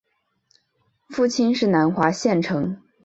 [1.09, 2.75] 父亲是南华县丞。